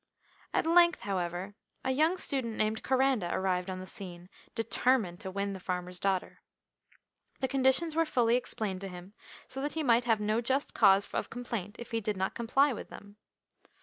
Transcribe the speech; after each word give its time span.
At 0.51 0.65
length, 0.65 1.01
however, 1.01 1.53
a 1.85 1.91
young 1.91 2.17
student 2.17 2.55
named 2.57 2.81
Coranda 2.81 3.31
arrived 3.31 3.69
on 3.69 3.79
the 3.79 3.85
scene, 3.85 4.29
determined 4.55 5.19
to 5.19 5.29
win 5.29 5.53
the 5.53 5.59
farmer's 5.59 5.99
daughter. 5.99 6.41
The 7.39 7.47
conditions 7.47 7.95
were 7.95 8.07
fully 8.07 8.35
explained 8.35 8.81
to 8.81 8.87
him, 8.87 9.13
so 9.47 9.61
that 9.61 9.73
he 9.73 9.83
might 9.83 10.05
have 10.05 10.19
no 10.19 10.41
just 10.41 10.73
cause 10.73 11.07
of 11.13 11.29
complaint 11.29 11.75
if 11.77 11.91
he 11.91 12.01
did 12.01 12.17
not 12.17 12.33
comply 12.33 12.73
with 12.73 12.89
them. 12.89 13.17